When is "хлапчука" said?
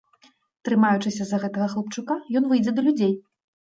1.77-2.21